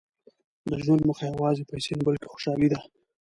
•د 0.69 0.71
ژوند 0.83 1.01
موخه 1.07 1.25
یوازې 1.33 1.67
پیسې 1.71 1.91
نه، 1.97 2.03
بلکې 2.07 2.27
خوشالي 2.33 2.67
ده. 2.71 2.79